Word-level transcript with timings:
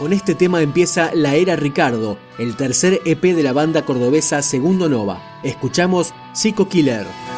Con 0.00 0.14
este 0.14 0.34
tema 0.34 0.62
empieza 0.62 1.10
La 1.12 1.34
Era 1.34 1.56
Ricardo, 1.56 2.16
el 2.38 2.56
tercer 2.56 3.02
EP 3.04 3.20
de 3.20 3.42
la 3.42 3.52
banda 3.52 3.84
cordobesa 3.84 4.40
Segundo 4.40 4.88
Nova. 4.88 5.20
Escuchamos 5.42 6.14
Psycho 6.32 6.70
Killer. 6.70 7.29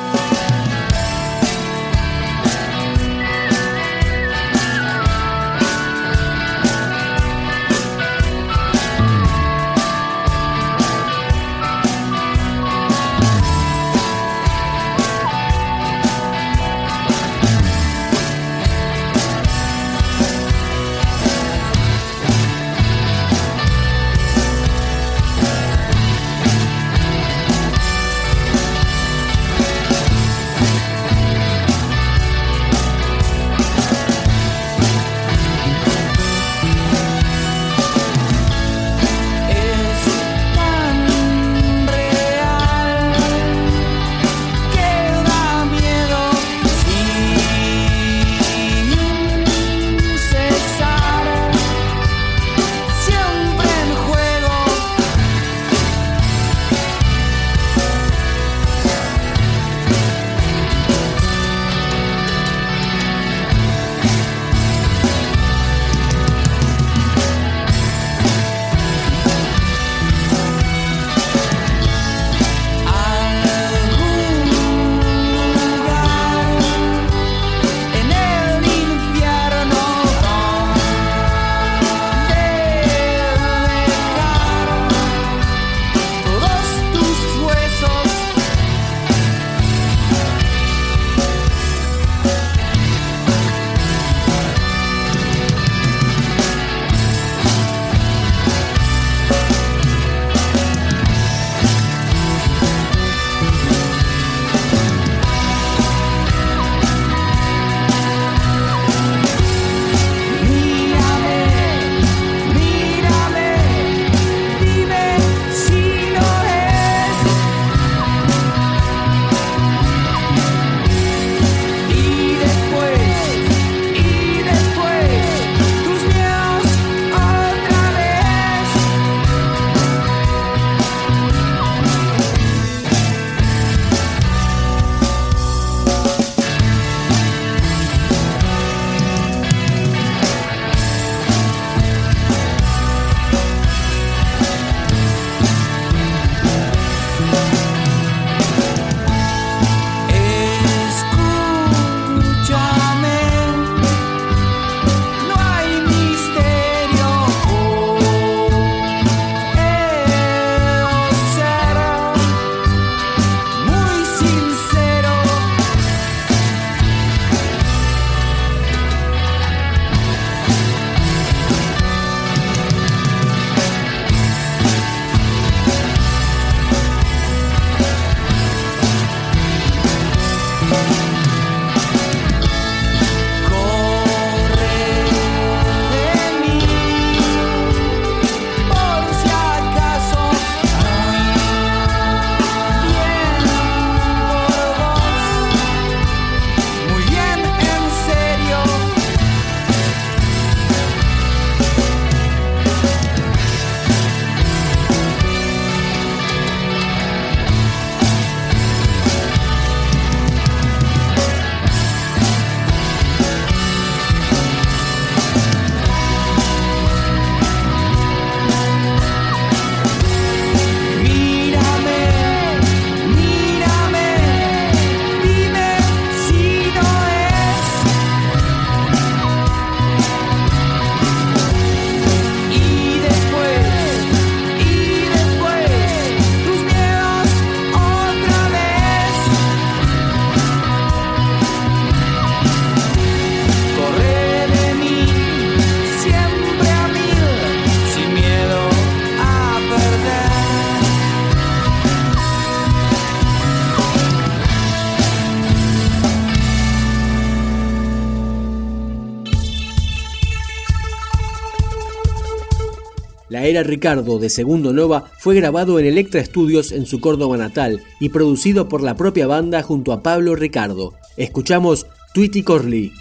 Era 263.44 263.62
Ricardo 263.64 264.18
de 264.18 264.30
Segundo 264.30 264.72
Nova 264.72 265.10
fue 265.18 265.34
grabado 265.34 265.78
en 265.78 265.86
Electra 265.86 266.24
Studios 266.24 266.70
en 266.70 266.86
su 266.86 267.00
Córdoba 267.00 267.36
natal 267.36 267.82
y 267.98 268.10
producido 268.10 268.68
por 268.68 268.82
la 268.82 268.96
propia 268.96 269.26
banda 269.26 269.62
junto 269.62 269.92
a 269.92 270.02
Pablo 270.02 270.36
Ricardo. 270.36 270.94
Escuchamos 271.16 271.86
Tweety 272.14 272.42
Corley. 272.42 272.92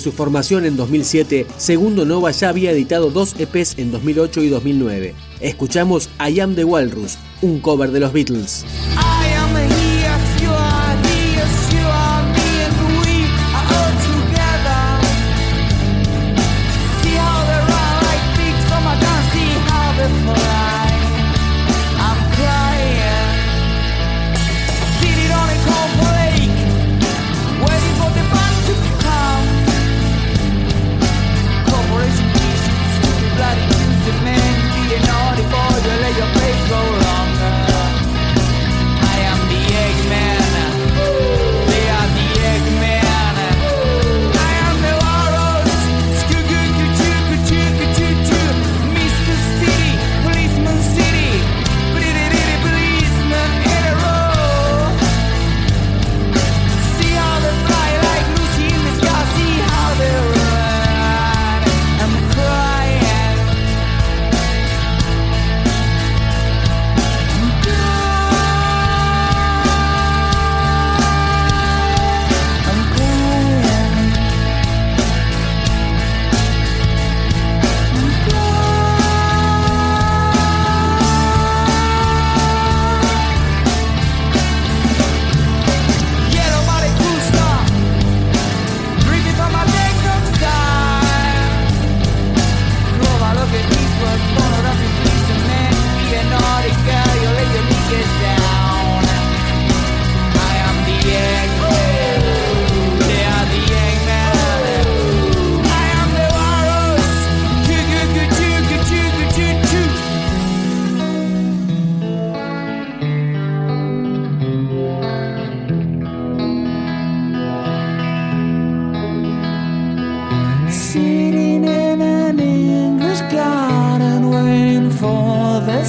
Su 0.00 0.12
formación 0.12 0.64
en 0.64 0.76
2007, 0.76 1.46
Segundo 1.56 2.04
Nova 2.04 2.30
ya 2.32 2.48
había 2.48 2.72
editado 2.72 3.10
dos 3.10 3.36
EPs 3.38 3.78
en 3.78 3.92
2008 3.92 4.42
y 4.42 4.48
2009. 4.48 5.14
Escuchamos 5.40 6.10
I 6.18 6.40
Am 6.40 6.54
the 6.54 6.64
Walrus, 6.64 7.18
un 7.42 7.60
cover 7.60 7.92
de 7.92 8.00
los 8.00 8.12
Beatles. 8.12 8.64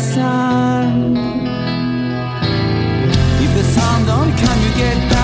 sun. 0.02 1.16
If 3.46 3.54
the 3.54 3.64
sun 3.64 4.06
don't 4.06 4.36
come, 4.38 4.62
you 4.64 4.74
get 4.76 5.10
back. 5.10 5.21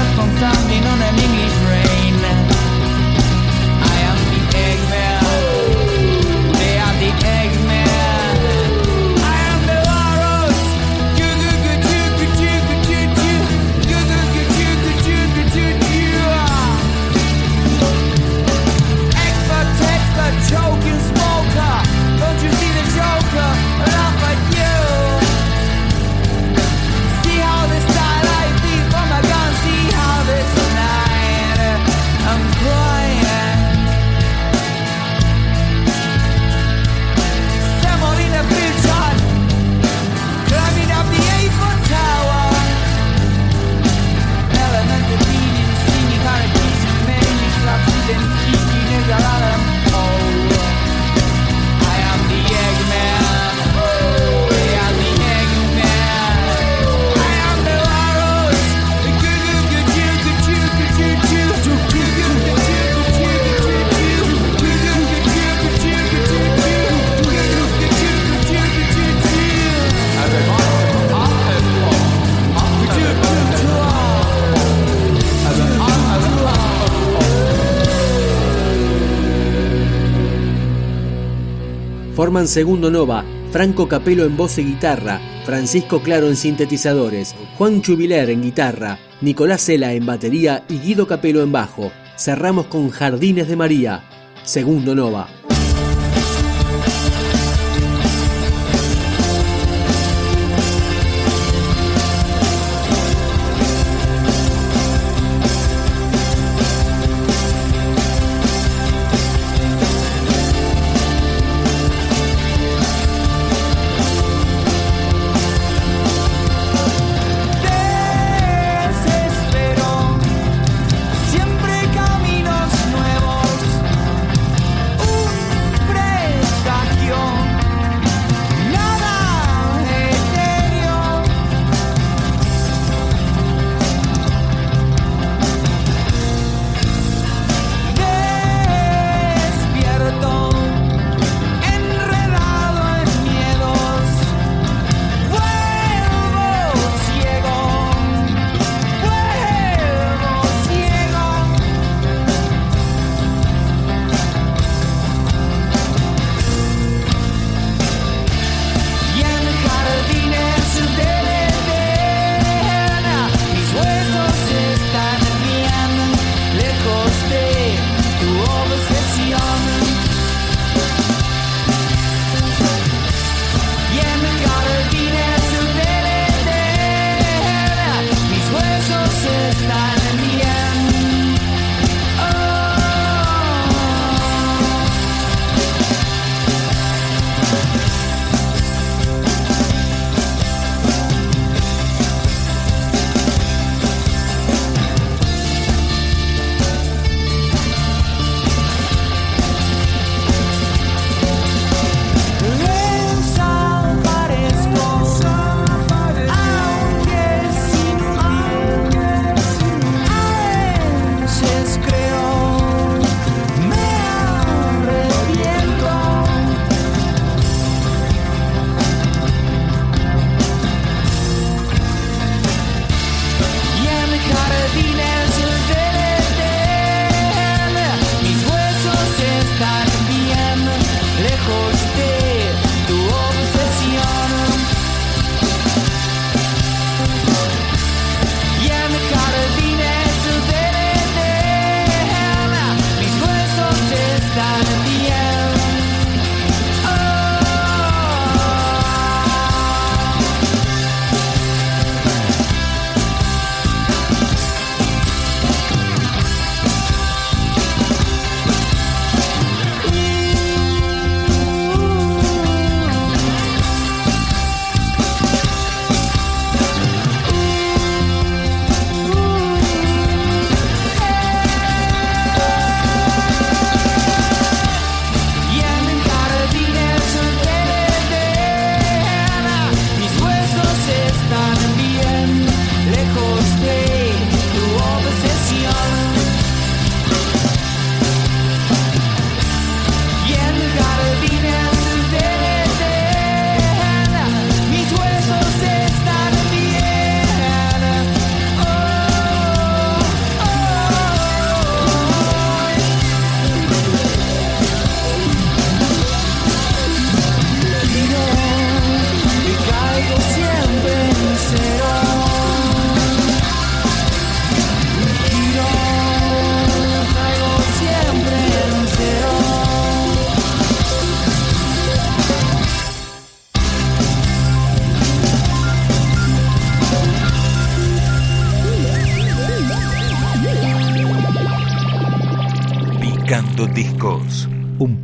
Segundo 82.46 82.92
Nova, 82.92 83.26
Franco 83.52 83.88
Capelo 83.88 84.26
en 84.26 84.38
voz 84.38 84.60
y 84.60 84.64
guitarra, 84.64 85.20
Francisco 85.46 86.04
Claro 86.04 86.28
en 86.28 86.36
sintetizadores, 86.36 87.34
Juan 87.58 87.82
Chubiler 87.82 88.30
en 88.30 88.44
guitarra, 88.44 89.00
Nicolás 89.22 89.62
Cela 89.62 89.94
en 89.94 90.06
batería 90.06 90.64
y 90.70 90.78
Guido 90.78 91.08
Capelo 91.08 91.42
en 91.42 91.52
bajo. 91.52 91.92
Cerramos 92.18 92.68
con 92.68 92.90
Jardines 92.90 93.48
de 93.48 93.56
María, 93.56 94.04
Segundo 94.44 94.94
Nova. 94.94 95.28